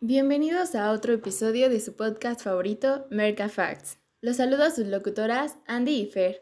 Bienvenidos 0.00 0.74
a 0.74 0.90
otro 0.92 1.12
episodio 1.12 1.68
de 1.68 1.80
su 1.80 1.94
podcast 1.96 2.40
favorito, 2.40 3.06
Merca 3.10 3.50
Facts. 3.50 3.98
Los 4.22 4.36
saludo 4.36 4.64
a 4.64 4.70
sus 4.70 4.86
locutoras 4.86 5.58
Andy 5.66 6.00
y 6.00 6.06
Fer. 6.06 6.40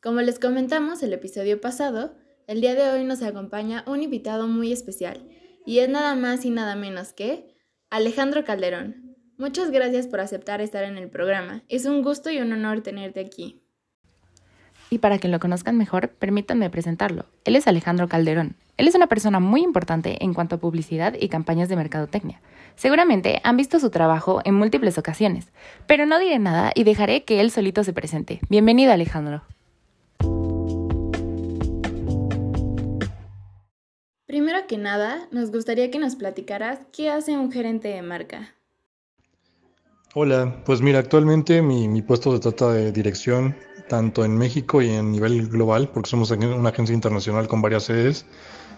Como 0.00 0.20
les 0.20 0.38
comentamos 0.38 1.02
el 1.02 1.12
episodio 1.12 1.60
pasado, 1.60 2.14
el 2.46 2.60
día 2.60 2.76
de 2.76 2.88
hoy 2.90 3.02
nos 3.02 3.22
acompaña 3.22 3.82
un 3.88 4.02
invitado 4.02 4.46
muy 4.46 4.72
especial 4.72 5.28
y 5.66 5.80
es 5.80 5.88
nada 5.88 6.14
más 6.14 6.44
y 6.44 6.50
nada 6.50 6.76
menos 6.76 7.12
que 7.12 7.56
Alejandro 7.90 8.44
Calderón. 8.44 9.16
Muchas 9.36 9.72
gracias 9.72 10.06
por 10.06 10.20
aceptar 10.20 10.60
estar 10.60 10.84
en 10.84 10.96
el 10.96 11.10
programa. 11.10 11.64
Es 11.68 11.86
un 11.86 12.02
gusto 12.02 12.30
y 12.30 12.38
un 12.38 12.52
honor 12.52 12.82
tenerte 12.82 13.18
aquí. 13.18 13.62
Y 14.90 14.98
para 14.98 15.18
que 15.18 15.26
lo 15.26 15.40
conozcan 15.40 15.76
mejor, 15.76 16.10
permítanme 16.10 16.70
presentarlo. 16.70 17.26
Él 17.44 17.56
es 17.56 17.66
Alejandro 17.66 18.06
Calderón. 18.08 18.54
Él 18.78 18.86
es 18.86 18.94
una 18.94 19.08
persona 19.08 19.40
muy 19.40 19.62
importante 19.62 20.24
en 20.24 20.34
cuanto 20.34 20.54
a 20.54 20.60
publicidad 20.60 21.14
y 21.20 21.28
campañas 21.28 21.68
de 21.68 21.74
mercadotecnia. 21.74 22.40
Seguramente 22.76 23.40
han 23.42 23.56
visto 23.56 23.80
su 23.80 23.90
trabajo 23.90 24.40
en 24.44 24.54
múltiples 24.54 24.96
ocasiones, 24.98 25.48
pero 25.88 26.06
no 26.06 26.20
diré 26.20 26.38
nada 26.38 26.70
y 26.76 26.84
dejaré 26.84 27.24
que 27.24 27.40
él 27.40 27.50
solito 27.50 27.82
se 27.82 27.92
presente. 27.92 28.38
Bienvenido 28.48 28.92
Alejandro. 28.92 29.42
Primero 34.26 34.60
que 34.68 34.78
nada, 34.78 35.26
nos 35.32 35.50
gustaría 35.50 35.90
que 35.90 35.98
nos 35.98 36.14
platicaras 36.14 36.78
qué 36.92 37.10
hace 37.10 37.36
un 37.36 37.50
gerente 37.50 37.88
de 37.88 38.02
marca. 38.02 38.54
Hola, 40.14 40.62
pues 40.64 40.80
mira, 40.80 41.00
actualmente 41.00 41.62
mi, 41.62 41.88
mi 41.88 42.02
puesto 42.02 42.32
se 42.32 42.38
trata 42.38 42.72
de 42.72 42.92
dirección 42.92 43.56
tanto 43.88 44.24
en 44.24 44.38
México 44.38 44.80
y 44.82 44.90
en 44.90 45.10
nivel 45.10 45.48
global, 45.48 45.90
porque 45.92 46.10
somos 46.10 46.30
una 46.30 46.68
agencia 46.68 46.94
internacional 46.94 47.48
con 47.48 47.60
varias 47.60 47.84
sedes. 47.84 48.24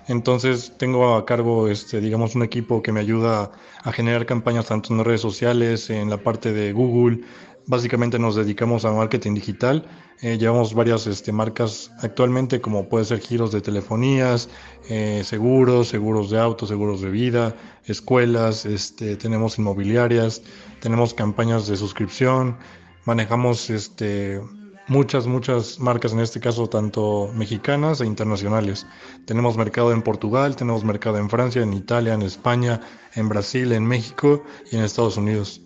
Entonces 0.09 0.73
tengo 0.79 1.15
a 1.15 1.25
cargo, 1.25 1.69
este, 1.69 2.01
digamos, 2.01 2.35
un 2.35 2.43
equipo 2.43 2.83
que 2.83 2.93
me 2.93 3.01
ayuda 3.01 3.53
a 3.83 3.93
generar 3.93 4.27
campañas 4.27 4.67
tanto 4.67 4.93
en 4.93 5.05
redes 5.05 5.21
sociales, 5.21 5.91
en 5.91 6.11
la 6.11 6.19
parte 6.19 6.53
de 6.53 6.73
Google. 6.73 7.21
Básicamente 7.67 8.19
nos 8.19 8.35
dedicamos 8.37 8.85
a 8.85 8.93
marketing 8.93 9.35
digital. 9.35 9.87
Eh, 10.23 10.37
llevamos 10.37 10.75
varias 10.75 11.07
este, 11.07 11.33
marcas 11.33 11.91
actualmente, 12.01 12.61
como 12.61 12.89
puede 12.89 13.07
ser 13.07 13.21
giros 13.21 13.53
de 13.53 13.63
telefonías, 13.63 14.51
eh, 14.91 15.23
seguros, 15.25 15.89
seguros 15.89 16.31
de 16.31 16.39
auto, 16.39 16.67
seguros 16.67 17.01
de 17.01 17.11
vida, 17.11 17.57
escuelas, 17.87 18.67
este, 18.67 19.17
tenemos 19.17 19.59
inmobiliarias, 19.59 20.43
tenemos 20.81 21.15
campañas 21.15 21.69
de 21.69 21.77
suscripción, 21.77 22.59
manejamos 23.07 23.71
este, 23.71 24.43
muchas, 24.91 25.27
muchas 25.27 25.79
marcas, 25.79 26.13
en 26.13 26.21
este 26.21 26.41
caso 26.41 26.69
tanto 26.69 27.31
mexicanas 27.33 28.01
e 28.01 28.07
internacionales. 28.07 28.87
Tenemos 29.25 29.57
mercado 29.57 29.93
en 29.93 30.03
Portugal, 30.03 30.57
tenemos 30.57 30.85
mercado 30.85 31.17
en 31.19 31.31
Francia, 31.31 31.63
en 31.63 31.73
Italia, 31.73 32.13
en 32.13 32.23
España, 32.23 32.81
en 33.15 33.29
Brasil, 33.29 33.73
en 33.73 33.87
México 33.87 34.43
y 34.71 34.77
en 34.77 34.83
Estados 34.83 35.17
Unidos. 35.17 35.63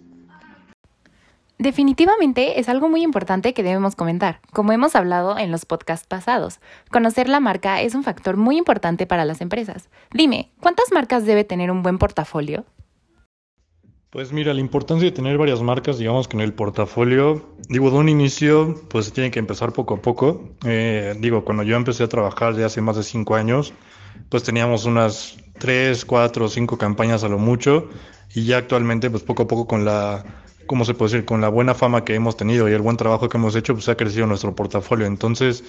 Definitivamente 1.56 2.60
es 2.60 2.68
algo 2.68 2.88
muy 2.88 3.02
importante 3.02 3.54
que 3.54 3.62
debemos 3.62 3.96
comentar, 3.96 4.40
como 4.52 4.72
hemos 4.72 4.94
hablado 4.94 5.38
en 5.38 5.50
los 5.50 5.64
podcasts 5.64 6.06
pasados. 6.06 6.60
Conocer 6.90 7.28
la 7.28 7.40
marca 7.40 7.80
es 7.80 7.94
un 7.94 8.02
factor 8.02 8.36
muy 8.36 8.58
importante 8.58 9.06
para 9.06 9.24
las 9.24 9.40
empresas. 9.40 9.88
Dime, 10.12 10.50
¿cuántas 10.60 10.92
marcas 10.92 11.24
debe 11.24 11.44
tener 11.44 11.70
un 11.70 11.82
buen 11.82 11.98
portafolio? 11.98 12.66
Pues 14.14 14.32
mira, 14.32 14.54
la 14.54 14.60
importancia 14.60 15.06
de 15.06 15.10
tener 15.10 15.36
varias 15.38 15.60
marcas, 15.60 15.98
digamos 15.98 16.28
que 16.28 16.36
en 16.36 16.42
el 16.42 16.52
portafolio, 16.52 17.56
digo, 17.68 17.90
de 17.90 17.96
un 17.96 18.08
inicio, 18.08 18.80
pues 18.88 19.12
tiene 19.12 19.32
que 19.32 19.40
empezar 19.40 19.72
poco 19.72 19.94
a 19.94 20.02
poco. 20.02 20.50
Eh, 20.64 21.16
digo, 21.18 21.44
cuando 21.44 21.64
yo 21.64 21.74
empecé 21.74 22.04
a 22.04 22.08
trabajar 22.08 22.54
ya 22.56 22.66
hace 22.66 22.80
más 22.80 22.94
de 22.94 23.02
cinco 23.02 23.34
años, 23.34 23.74
pues 24.28 24.44
teníamos 24.44 24.84
unas 24.84 25.36
tres, 25.58 26.04
cuatro, 26.04 26.48
cinco 26.48 26.78
campañas 26.78 27.24
a 27.24 27.28
lo 27.28 27.40
mucho, 27.40 27.88
y 28.32 28.44
ya 28.44 28.58
actualmente, 28.58 29.10
pues 29.10 29.24
poco 29.24 29.42
a 29.42 29.48
poco 29.48 29.66
con 29.66 29.84
la 29.84 30.43
¿cómo 30.66 30.84
se 30.84 30.94
puede 30.94 31.12
decir? 31.12 31.24
Con 31.24 31.40
la 31.40 31.48
buena 31.48 31.74
fama 31.74 32.04
que 32.04 32.14
hemos 32.14 32.36
tenido 32.36 32.68
y 32.68 32.72
el 32.72 32.82
buen 32.82 32.96
trabajo 32.96 33.28
que 33.28 33.36
hemos 33.36 33.56
hecho, 33.56 33.74
pues 33.74 33.88
ha 33.88 33.96
crecido 33.96 34.26
nuestro 34.26 34.54
portafolio. 34.54 35.06
Entonces, 35.06 35.64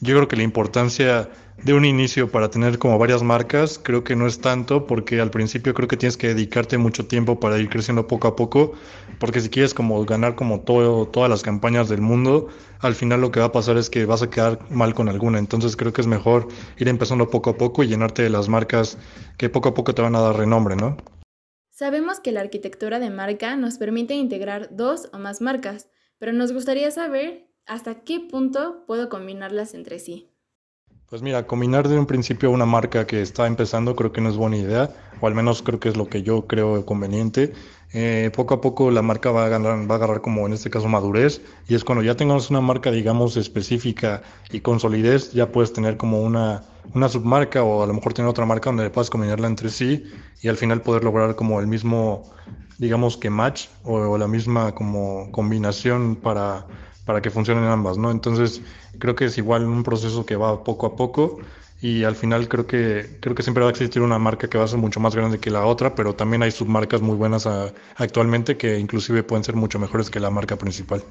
yo 0.00 0.14
creo 0.14 0.28
que 0.28 0.36
la 0.36 0.42
importancia 0.42 1.28
de 1.62 1.74
un 1.74 1.84
inicio 1.84 2.30
para 2.30 2.50
tener 2.50 2.78
como 2.78 2.98
varias 2.98 3.22
marcas, 3.22 3.80
creo 3.82 4.04
que 4.04 4.14
no 4.14 4.26
es 4.26 4.40
tanto, 4.40 4.86
porque 4.86 5.20
al 5.20 5.30
principio 5.30 5.74
creo 5.74 5.88
que 5.88 5.96
tienes 5.96 6.16
que 6.16 6.28
dedicarte 6.28 6.78
mucho 6.78 7.06
tiempo 7.06 7.40
para 7.40 7.58
ir 7.58 7.68
creciendo 7.68 8.06
poco 8.06 8.28
a 8.28 8.36
poco, 8.36 8.74
porque 9.18 9.40
si 9.40 9.48
quieres 9.48 9.74
como 9.74 10.04
ganar 10.04 10.36
como 10.36 10.60
todo, 10.60 11.06
todas 11.06 11.28
las 11.28 11.42
campañas 11.42 11.88
del 11.88 12.00
mundo, 12.00 12.48
al 12.80 12.94
final 12.94 13.20
lo 13.20 13.32
que 13.32 13.40
va 13.40 13.46
a 13.46 13.52
pasar 13.52 13.76
es 13.76 13.90
que 13.90 14.06
vas 14.06 14.22
a 14.22 14.30
quedar 14.30 14.60
mal 14.70 14.94
con 14.94 15.08
alguna. 15.08 15.38
Entonces, 15.38 15.76
creo 15.76 15.92
que 15.92 16.00
es 16.00 16.06
mejor 16.06 16.48
ir 16.76 16.88
empezando 16.88 17.28
poco 17.28 17.50
a 17.50 17.56
poco 17.56 17.82
y 17.82 17.88
llenarte 17.88 18.22
de 18.22 18.30
las 18.30 18.48
marcas 18.48 18.98
que 19.36 19.48
poco 19.48 19.70
a 19.70 19.74
poco 19.74 19.94
te 19.94 20.02
van 20.02 20.14
a 20.14 20.20
dar 20.20 20.36
renombre, 20.36 20.76
¿no? 20.76 20.96
Sabemos 21.78 22.18
que 22.18 22.32
la 22.32 22.40
arquitectura 22.40 22.98
de 22.98 23.08
marca 23.08 23.54
nos 23.54 23.78
permite 23.78 24.14
integrar 24.14 24.74
dos 24.74 25.08
o 25.12 25.18
más 25.20 25.40
marcas, 25.40 25.88
pero 26.18 26.32
nos 26.32 26.50
gustaría 26.50 26.90
saber 26.90 27.52
hasta 27.66 28.02
qué 28.02 28.18
punto 28.18 28.84
puedo 28.84 29.08
combinarlas 29.08 29.74
entre 29.74 30.00
sí. 30.00 30.27
Pues 31.10 31.22
mira, 31.22 31.46
combinar 31.46 31.88
de 31.88 31.98
un 31.98 32.04
principio 32.04 32.50
una 32.50 32.66
marca 32.66 33.06
que 33.06 33.22
está 33.22 33.46
empezando 33.46 33.96
creo 33.96 34.12
que 34.12 34.20
no 34.20 34.28
es 34.28 34.36
buena 34.36 34.58
idea, 34.58 34.90
o 35.22 35.26
al 35.26 35.34
menos 35.34 35.62
creo 35.62 35.80
que 35.80 35.88
es 35.88 35.96
lo 35.96 36.06
que 36.06 36.22
yo 36.22 36.46
creo 36.46 36.84
conveniente. 36.84 37.54
Eh, 37.94 38.30
poco 38.36 38.52
a 38.52 38.60
poco 38.60 38.90
la 38.90 39.00
marca 39.00 39.30
va 39.30 39.46
a, 39.46 39.48
ganar, 39.48 39.90
va 39.90 39.94
a 39.94 39.96
agarrar 39.96 40.20
como 40.20 40.46
en 40.46 40.52
este 40.52 40.68
caso 40.68 40.86
madurez 40.86 41.40
y 41.66 41.74
es 41.74 41.82
cuando 41.84 42.04
ya 42.04 42.14
tengamos 42.14 42.50
una 42.50 42.60
marca 42.60 42.90
digamos 42.90 43.38
específica 43.38 44.20
y 44.50 44.60
con 44.60 44.78
solidez 44.78 45.32
ya 45.32 45.50
puedes 45.50 45.72
tener 45.72 45.96
como 45.96 46.20
una, 46.20 46.64
una 46.94 47.08
submarca 47.08 47.62
o 47.62 47.82
a 47.82 47.86
lo 47.86 47.94
mejor 47.94 48.12
tener 48.12 48.28
otra 48.28 48.44
marca 48.44 48.68
donde 48.68 48.90
puedas 48.90 49.08
combinarla 49.08 49.46
entre 49.46 49.70
sí 49.70 50.04
y 50.42 50.48
al 50.48 50.58
final 50.58 50.82
poder 50.82 51.02
lograr 51.02 51.34
como 51.34 51.60
el 51.60 51.66
mismo 51.66 52.30
digamos 52.76 53.16
que 53.16 53.30
match 53.30 53.68
o, 53.82 54.18
la 54.18 54.28
misma 54.28 54.74
como 54.74 55.30
combinación 55.32 56.16
para, 56.16 56.66
para 57.08 57.22
que 57.22 57.30
funcionen 57.30 57.64
ambas, 57.64 57.96
¿no? 57.96 58.10
Entonces 58.10 58.60
creo 58.98 59.14
que 59.14 59.24
es 59.24 59.38
igual 59.38 59.64
un 59.64 59.82
proceso 59.82 60.26
que 60.26 60.36
va 60.36 60.62
poco 60.62 60.84
a 60.84 60.94
poco 60.94 61.38
y 61.80 62.04
al 62.04 62.16
final 62.16 62.48
creo 62.48 62.66
que 62.66 63.16
creo 63.20 63.34
que 63.34 63.42
siempre 63.42 63.62
va 63.62 63.70
a 63.70 63.72
existir 63.72 64.02
una 64.02 64.18
marca 64.18 64.50
que 64.50 64.58
va 64.58 64.64
a 64.64 64.68
ser 64.68 64.78
mucho 64.78 65.00
más 65.00 65.14
grande 65.14 65.38
que 65.38 65.50
la 65.50 65.64
otra, 65.64 65.94
pero 65.94 66.14
también 66.14 66.42
hay 66.42 66.50
submarcas 66.50 67.00
muy 67.00 67.16
buenas 67.16 67.48
actualmente 67.96 68.58
que 68.58 68.78
inclusive 68.78 69.22
pueden 69.22 69.42
ser 69.42 69.56
mucho 69.56 69.78
mejores 69.78 70.10
que 70.10 70.20
la 70.20 70.28
marca 70.28 70.56
principal. 70.56 71.02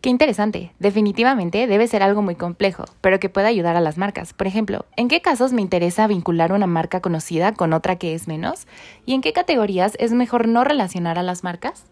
Qué 0.00 0.08
interesante. 0.08 0.72
Definitivamente 0.78 1.66
debe 1.66 1.88
ser 1.88 2.04
algo 2.04 2.22
muy 2.22 2.36
complejo, 2.36 2.84
pero 3.00 3.18
que 3.18 3.28
pueda 3.28 3.48
ayudar 3.48 3.74
a 3.74 3.80
las 3.80 3.98
marcas. 3.98 4.34
Por 4.34 4.46
ejemplo, 4.46 4.86
¿en 4.94 5.08
qué 5.08 5.20
casos 5.20 5.52
me 5.52 5.62
interesa 5.62 6.06
vincular 6.06 6.52
una 6.52 6.68
marca 6.68 7.00
conocida 7.00 7.54
con 7.54 7.72
otra 7.72 7.96
que 7.96 8.14
es 8.14 8.28
menos? 8.28 8.68
¿Y 9.04 9.14
en 9.14 9.20
qué 9.20 9.32
categorías 9.32 9.96
es 9.98 10.12
mejor 10.12 10.46
no 10.46 10.62
relacionar 10.62 11.18
a 11.18 11.24
las 11.24 11.42
marcas? 11.42 11.86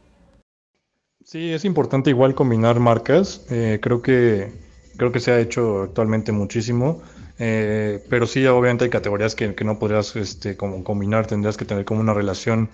Sí, 1.25 1.53
es 1.53 1.65
importante 1.65 2.11
igual 2.11 2.35
combinar 2.35 2.81
marcas. 2.81 3.47
Eh, 3.51 3.79
creo 3.81 4.03
que 4.03 4.53
creo 4.97 5.13
que 5.13 5.21
se 5.21 5.31
ha 5.31 5.41
hecho 5.41 5.83
actualmente 5.83 6.33
muchísimo. 6.33 7.03
Eh, 7.39 8.05
pero 8.09 8.27
sí, 8.27 8.47
obviamente 8.47 8.85
hay 8.85 8.91
categorías 8.91 9.35
que, 9.35 9.55
no 9.65 9.79
podrías 9.79 10.15
este, 10.17 10.57
como 10.57 10.85
combinar, 10.85 11.27
tendrías 11.27 11.57
que 11.57 11.65
tener 11.65 11.85
como 11.85 12.01
una 12.01 12.15
relación, 12.15 12.69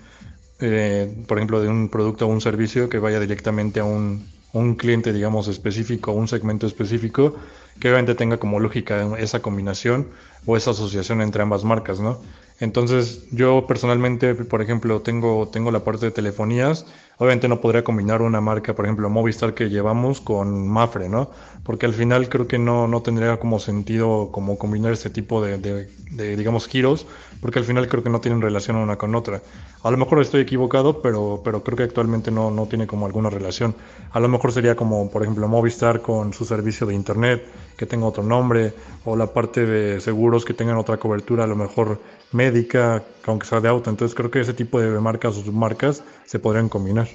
eh, 0.61 1.13
por 1.27 1.39
ejemplo, 1.39 1.61
de 1.61 1.69
un 1.69 1.89
producto 1.89 2.27
o 2.27 2.29
un 2.29 2.41
servicio 2.41 2.89
que 2.89 2.99
vaya 2.99 3.21
directamente 3.21 3.81
a 3.81 3.85
un, 3.85 4.27
un 4.53 4.75
cliente, 4.75 5.13
digamos, 5.13 5.49
específico, 5.49 6.13
un 6.13 6.29
segmento 6.29 6.67
específico, 6.67 7.37
que 7.81 7.89
obviamente 7.89 8.15
tenga 8.15 8.39
como 8.39 8.61
lógica 8.61 9.17
esa 9.19 9.41
combinación 9.41 10.09
o 10.45 10.57
esa 10.57 10.73
asociación 10.73 11.23
entre 11.23 11.43
ambas 11.43 11.65
marcas, 11.65 12.01
¿no? 12.01 12.21
Entonces, 12.61 13.25
yo 13.31 13.67
personalmente, 13.69 14.35
por 14.35 14.63
ejemplo, 14.63 15.01
tengo, 15.01 15.49
tengo 15.49 15.71
la 15.71 15.85
parte 15.85 16.07
de 16.07 16.13
telefonías. 16.13 16.87
Obviamente 17.19 17.49
no 17.49 17.61
podría 17.61 17.85
combinar 17.85 18.21
una 18.21 18.41
marca, 18.41 18.75
por 18.75 18.85
ejemplo, 18.85 19.09
Movistar 19.11 19.55
que 19.55 19.71
llevamos 19.71 20.21
con 20.21 20.69
Mafre, 20.69 21.09
¿no? 21.09 21.31
Porque 21.63 21.87
al 21.87 21.95
final 21.95 22.29
creo 22.29 22.49
que 22.49 22.59
no, 22.59 22.89
no 22.89 23.03
tendría 23.03 23.39
como 23.39 23.61
sentido 23.61 24.31
como 24.33 24.59
combinar 24.59 24.93
este 24.93 25.11
tipo 25.11 25.41
de, 25.43 25.59
de, 25.59 26.37
digamos, 26.37 26.67
giros, 26.67 27.07
porque 27.41 27.61
al 27.61 27.65
final 27.65 27.89
creo 27.89 28.03
que 28.03 28.11
no 28.11 28.21
tienen 28.21 28.41
relación 28.41 28.77
una 28.77 28.97
con 28.97 29.15
otra. 29.15 29.43
A 29.83 29.91
lo 29.91 29.97
mejor 29.97 30.21
estoy 30.21 30.41
equivocado, 30.41 31.01
pero, 31.03 31.41
pero 31.45 31.63
creo 31.63 31.77
que 31.77 31.85
actualmente 31.85 32.31
no, 32.31 32.51
no 32.51 32.67
tiene 32.67 32.87
como 32.87 33.07
alguna 33.07 33.31
relación. 33.31 33.75
A 34.11 34.21
lo 34.21 34.29
mejor 34.29 34.53
sería 34.53 34.75
como, 34.75 35.11
por 35.11 35.23
ejemplo, 35.23 35.47
Movistar 35.49 36.03
con 36.03 36.33
su 36.33 36.45
servicio 36.45 36.87
de 36.87 36.95
Internet, 36.95 37.45
que 37.79 37.87
tenga 37.87 38.07
otro 38.07 38.25
nombre, 38.25 38.75
o 39.05 39.17
la 39.17 39.33
parte 39.33 39.65
de 39.65 40.01
seguros 40.01 40.45
que 40.45 40.53
tengan 40.53 40.77
otra 40.77 40.99
cobertura, 40.99 41.45
a 41.45 41.47
lo 41.47 41.57
mejor 41.57 42.01
médica, 42.33 43.05
aunque 43.25 43.47
sea 43.47 43.61
de 43.61 43.69
auto. 43.69 43.89
Entonces 43.89 44.15
creo 44.15 44.31
que 44.31 44.41
ese 44.41 44.53
tipo 44.53 44.81
de 44.81 45.01
marcas 45.01 45.39
o 45.39 45.43
submarcas 45.43 46.03
se 46.27 46.41
podrían 46.41 46.69
combinar, 46.69 47.09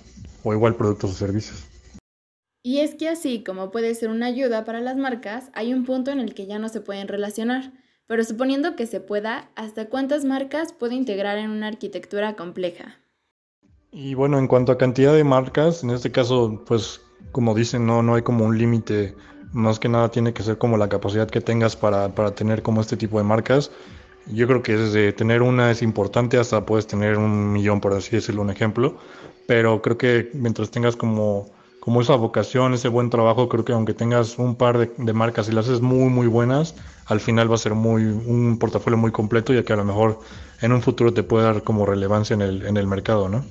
o 0.44 0.54
igual 0.54 0.76
productos 0.76 1.12
o 1.12 1.14
servicios. 1.14 1.68
Y 2.64 2.80
es 2.80 2.96
que 2.96 3.10
así 3.10 3.44
como 3.44 3.72
puede 3.72 3.94
ser 3.94 4.10
una 4.10 4.28
ayuda 4.28 4.64
para 4.64 4.80
las 4.80 4.96
marcas, 4.96 5.50
hay 5.54 5.74
un 5.74 5.84
punto 5.84 6.12
en 6.12 6.20
el 6.20 6.34
que 6.34 6.48
ya 6.48 6.60
no 6.60 6.70
se 6.70 6.80
pueden 6.80 7.10
relacionar. 7.10 7.74
Pero 8.08 8.24
suponiendo 8.24 8.78
que 8.78 8.88
se 8.88 9.02
pueda, 9.02 9.50
¿hasta 9.56 9.90
cuántas 9.90 10.24
marcas 10.24 10.72
puede 10.72 10.96
integrar 10.96 11.38
en 11.38 11.50
una 11.50 11.68
arquitectura 11.68 12.36
compleja? 12.36 13.00
Y 13.92 14.14
bueno, 14.14 14.40
en 14.40 14.48
cuanto 14.48 14.72
a 14.72 14.78
cantidad 14.78 15.14
de 15.14 15.26
marcas, 15.26 15.84
en 15.84 15.90
este 15.90 16.12
caso, 16.12 16.64
pues 16.66 17.02
como 17.34 17.54
dicen, 17.54 17.86
no, 17.86 18.02
no 18.02 18.16
hay 18.16 18.22
como 18.22 18.46
un 18.46 18.58
límite. 18.58 19.16
Más 19.54 19.80
que 19.80 19.88
nada 19.88 20.10
tiene 20.10 20.34
que 20.34 20.44
ser 20.44 20.58
como 20.58 20.78
la 20.78 20.90
capacidad 20.90 21.30
que 21.30 21.40
tengas 21.40 21.76
para, 21.76 22.10
para 22.16 22.36
tener 22.36 22.64
como 22.64 22.82
este 22.82 22.98
tipo 22.98 23.20
de 23.20 23.24
marcas. 23.24 23.72
Yo 24.28 24.48
creo 24.48 24.64
que 24.64 24.76
desde 24.76 25.14
tener 25.14 25.42
una 25.42 25.70
es 25.70 25.82
importante 25.82 26.38
hasta 26.38 26.66
puedes 26.66 26.88
tener 26.88 27.18
un 27.18 27.52
millón, 27.54 27.80
por 27.80 27.94
así 27.94 28.12
decirlo, 28.16 28.42
un 28.42 28.50
ejemplo. 28.50 28.98
Pero 29.48 29.82
creo 29.82 29.98
que 29.98 30.32
mientras 30.34 30.72
tengas 30.72 30.96
como, 30.96 31.48
como 31.80 32.02
esa 32.02 32.16
vocación, 32.16 32.74
ese 32.74 32.88
buen 32.88 33.10
trabajo, 33.10 33.50
creo 33.50 33.66
que 33.66 33.74
aunque 33.74 33.94
tengas 33.94 34.40
un 34.40 34.56
par 34.56 34.90
de, 34.96 35.14
marcas 35.14 35.50
y 35.50 35.52
las 35.52 35.66
haces 35.66 35.82
muy, 35.82 36.10
muy 36.10 36.28
buenas, 36.28 36.76
al 37.06 37.20
final 37.20 37.52
va 37.52 37.56
a 37.56 37.58
ser 37.58 37.76
muy, 37.76 38.06
un 38.06 38.58
portafolio 38.58 38.98
muy 38.98 39.12
completo, 39.12 39.54
ya 39.54 39.64
que 39.64 39.74
a 39.74 39.76
lo 39.76 39.84
mejor 39.84 40.20
en 40.62 40.72
un 40.72 40.82
futuro 40.82 41.14
te 41.14 41.24
puede 41.24 41.46
dar 41.46 41.64
como 41.64 41.86
relevancia 41.86 42.34
en 42.34 42.42
el, 42.42 42.66
en 42.66 42.78
el 42.78 42.88
mercado, 42.88 43.28
¿no? 43.28 43.44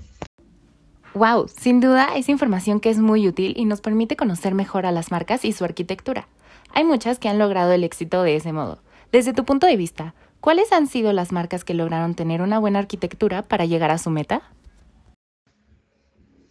Wow, 1.14 1.46
sin 1.48 1.80
duda 1.80 2.16
es 2.16 2.30
información 2.30 2.80
que 2.80 2.88
es 2.88 2.98
muy 2.98 3.28
útil 3.28 3.52
y 3.54 3.66
nos 3.66 3.82
permite 3.82 4.16
conocer 4.16 4.54
mejor 4.54 4.86
a 4.86 4.92
las 4.92 5.10
marcas 5.10 5.44
y 5.44 5.52
su 5.52 5.62
arquitectura. 5.62 6.26
Hay 6.72 6.84
muchas 6.84 7.18
que 7.18 7.28
han 7.28 7.38
logrado 7.38 7.72
el 7.72 7.84
éxito 7.84 8.22
de 8.22 8.36
ese 8.36 8.54
modo. 8.54 8.78
Desde 9.12 9.34
tu 9.34 9.44
punto 9.44 9.66
de 9.66 9.76
vista, 9.76 10.14
¿cuáles 10.40 10.72
han 10.72 10.86
sido 10.86 11.12
las 11.12 11.30
marcas 11.30 11.64
que 11.64 11.74
lograron 11.74 12.14
tener 12.14 12.40
una 12.40 12.58
buena 12.58 12.78
arquitectura 12.78 13.42
para 13.42 13.66
llegar 13.66 13.90
a 13.90 13.98
su 13.98 14.08
meta? 14.08 14.40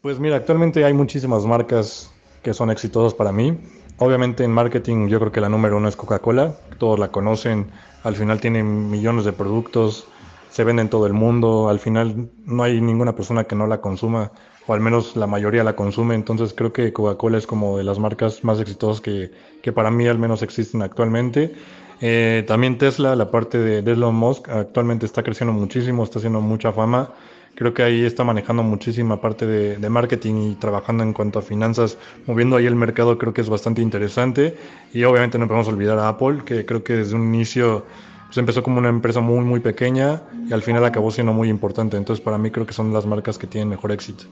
Pues 0.02 0.20
mira, 0.20 0.36
actualmente 0.36 0.86
hay 0.86 0.94
muchísimas 0.94 1.44
marcas 1.44 2.14
que 2.44 2.54
son 2.54 2.70
exitosas 2.70 3.16
para 3.16 3.32
mí. 3.32 3.58
Obviamente 3.98 4.44
en 4.44 4.52
marketing 4.52 5.08
yo 5.08 5.20
creo 5.20 5.32
que 5.32 5.42
la 5.42 5.50
número 5.50 5.78
uno 5.78 5.88
es 5.88 5.96
Coca-Cola, 5.96 6.56
todos 6.78 7.00
la 7.00 7.08
conocen, 7.08 7.72
al 8.04 8.16
final 8.16 8.40
tienen 8.40 8.92
millones 8.92 9.26
de 9.26 9.34
productos, 9.34 10.08
se 10.52 10.64
vende 10.66 10.82
en 10.82 10.90
todo 10.90 11.08
el 11.08 11.14
mundo, 11.14 11.70
al 11.70 11.80
final 11.80 12.30
no 12.46 12.64
hay 12.64 12.82
ninguna 12.82 13.16
persona 13.16 13.46
que 13.46 13.56
no 13.56 13.68
la 13.68 13.80
consuma, 13.80 14.32
o 14.68 14.74
al 14.74 14.82
menos 14.82 15.16
la 15.16 15.26
mayoría 15.26 15.64
la 15.64 15.76
consume, 15.76 16.14
entonces 16.14 16.54
creo 16.54 16.74
que 16.74 16.92
Coca-Cola 16.92 17.38
es 17.38 17.48
como 17.48 17.78
de 17.78 17.86
las 17.86 18.00
marcas 18.00 18.44
más 18.44 18.60
exitosas 18.60 19.02
que, 19.02 19.32
que 19.62 19.72
para 19.72 19.90
mí 19.90 20.08
al 20.08 20.20
menos 20.20 20.44
existen 20.44 20.82
actualmente. 20.82 21.54
Eh, 22.02 22.44
también 22.48 22.78
Tesla, 22.78 23.16
la 23.16 23.32
parte 23.32 23.60
de, 23.60 23.92
Elon 23.92 24.14
Musk, 24.14 24.50
actualmente 24.50 25.06
está 25.06 25.24
creciendo 25.24 25.54
muchísimo, 25.54 26.04
está 26.04 26.20
haciendo 26.20 26.42
mucha 26.42 26.74
fama. 26.74 27.12
Creo 27.56 27.74
que 27.74 27.84
ahí 27.84 28.04
está 28.04 28.24
manejando 28.24 28.64
muchísima 28.64 29.22
parte 29.22 29.46
de, 29.46 29.78
de, 29.78 29.90
marketing 29.90 30.52
y 30.52 30.56
trabajando 30.56 31.04
en 31.04 31.14
cuanto 31.14 31.40
a 31.40 31.42
finanzas, 31.42 31.98
moviendo 32.26 32.56
ahí 32.56 32.66
el 32.66 32.76
mercado, 32.76 33.18
creo 33.18 33.34
que 33.34 33.42
es 33.42 33.50
bastante 33.50 33.82
interesante. 33.82 34.58
Y 34.94 35.04
obviamente 35.04 35.38
no 35.38 35.48
podemos 35.48 35.68
olvidar 35.68 36.00
a 36.00 36.10
Apple, 36.10 36.42
que 36.44 36.66
creo 36.66 36.84
que 36.84 36.94
desde 36.94 37.16
un 37.16 37.34
inicio 37.34 37.86
pues 38.32 38.38
empezó 38.38 38.64
como 38.64 38.78
una 38.78 38.88
empresa 38.88 39.20
muy, 39.20 39.44
muy 39.44 39.60
pequeña 39.60 40.22
y 40.48 40.54
al 40.54 40.62
final 40.62 40.86
acabó 40.86 41.12
siendo 41.12 41.34
muy 41.34 41.50
importante. 41.50 41.98
Entonces, 41.98 42.24
para 42.24 42.38
mí 42.38 42.50
creo 42.50 42.66
que 42.66 42.72
son 42.72 42.94
las 42.94 43.06
marcas 43.06 43.38
que 43.38 43.46
tienen 43.46 43.68
mejor 43.68 43.92
éxito. 43.92 44.24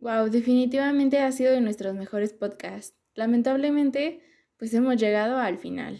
Wow, 0.00 0.30
definitivamente 0.30 1.18
ha 1.20 1.32
sido 1.32 1.50
de 1.50 1.60
nuestros 1.60 1.92
mejores 1.96 2.32
podcasts. 2.32 2.94
Lamentablemente, 3.16 4.22
pues 4.56 4.72
hemos 4.74 4.94
llegado 4.94 5.38
al 5.38 5.58
final. 5.58 5.98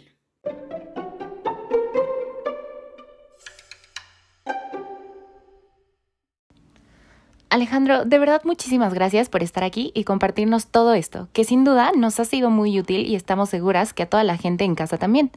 Alejandro, 7.48 8.04
de 8.04 8.18
verdad 8.20 8.42
muchísimas 8.44 8.94
gracias 8.94 9.28
por 9.28 9.42
estar 9.42 9.64
aquí 9.64 9.90
y 9.96 10.04
compartirnos 10.04 10.68
todo 10.68 10.94
esto, 10.94 11.28
que 11.32 11.42
sin 11.42 11.64
duda 11.64 11.90
nos 11.96 12.20
ha 12.20 12.24
sido 12.24 12.50
muy 12.50 12.78
útil 12.78 13.04
y 13.04 13.16
estamos 13.16 13.50
seguras 13.50 13.94
que 13.94 14.04
a 14.04 14.08
toda 14.08 14.22
la 14.22 14.36
gente 14.36 14.62
en 14.62 14.76
casa 14.76 14.96
también. 14.96 15.32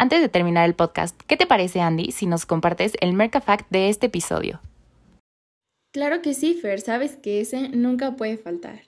Antes 0.00 0.20
de 0.20 0.28
terminar 0.28 0.64
el 0.64 0.76
podcast, 0.76 1.20
¿qué 1.26 1.36
te 1.36 1.48
parece, 1.48 1.80
Andy, 1.80 2.12
si 2.12 2.26
nos 2.26 2.46
compartes 2.46 2.92
el 3.00 3.14
Mercafact 3.14 3.68
de 3.68 3.88
este 3.88 4.06
episodio? 4.06 4.60
Claro 5.90 6.22
que 6.22 6.34
sí, 6.34 6.54
Fer, 6.54 6.80
sabes 6.80 7.16
que 7.16 7.40
ese 7.40 7.68
nunca 7.70 8.14
puede 8.14 8.36
faltar. 8.36 8.82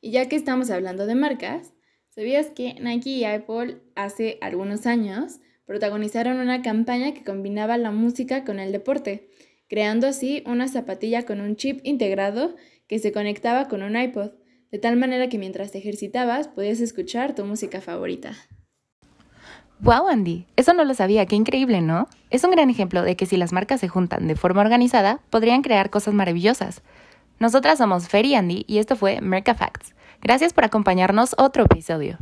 Y 0.00 0.12
ya 0.12 0.26
que 0.26 0.36
estamos 0.36 0.70
hablando 0.70 1.04
de 1.04 1.16
marcas, 1.16 1.74
¿sabías 2.08 2.46
que 2.46 2.76
Nike 2.80 3.10
y 3.10 3.24
Apple 3.24 3.82
hace 3.94 4.38
algunos 4.40 4.86
años 4.86 5.38
protagonizaron 5.66 6.38
una 6.38 6.62
campaña 6.62 7.12
que 7.12 7.24
combinaba 7.24 7.76
la 7.76 7.90
música 7.90 8.44
con 8.44 8.58
el 8.58 8.72
deporte, 8.72 9.28
creando 9.68 10.06
así 10.06 10.42
una 10.46 10.68
zapatilla 10.68 11.26
con 11.26 11.42
un 11.42 11.56
chip 11.56 11.80
integrado 11.82 12.56
que 12.86 12.98
se 12.98 13.12
conectaba 13.12 13.68
con 13.68 13.82
un 13.82 14.00
iPod, 14.00 14.30
de 14.70 14.78
tal 14.78 14.96
manera 14.96 15.28
que 15.28 15.36
mientras 15.36 15.72
te 15.72 15.78
ejercitabas 15.78 16.48
podías 16.48 16.80
escuchar 16.80 17.34
tu 17.34 17.44
música 17.44 17.82
favorita? 17.82 18.34
Wow, 19.84 20.08
Andy, 20.08 20.46
eso 20.56 20.72
no 20.72 20.82
lo 20.84 20.94
sabía, 20.94 21.26
qué 21.26 21.36
increíble, 21.36 21.82
¿no? 21.82 22.08
Es 22.30 22.42
un 22.42 22.52
gran 22.52 22.70
ejemplo 22.70 23.02
de 23.02 23.16
que 23.16 23.26
si 23.26 23.36
las 23.36 23.52
marcas 23.52 23.80
se 23.80 23.88
juntan 23.88 24.26
de 24.26 24.34
forma 24.34 24.62
organizada, 24.62 25.20
podrían 25.28 25.60
crear 25.60 25.90
cosas 25.90 26.14
maravillosas. 26.14 26.80
Nosotras 27.38 27.76
somos 27.76 28.08
Fer 28.08 28.24
Andy 28.34 28.64
y 28.66 28.78
esto 28.78 28.96
fue 28.96 29.20
Merca 29.20 29.54
Facts. 29.54 29.94
Gracias 30.22 30.54
por 30.54 30.64
acompañarnos 30.64 31.34
otro 31.36 31.64
episodio. 31.64 32.16